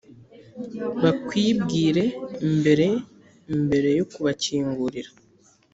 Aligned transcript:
bakwibwire 1.01 2.05
mbere 2.57 2.87
mbere 3.65 3.89
yo 3.97 4.05
kubakingurira 4.11 5.11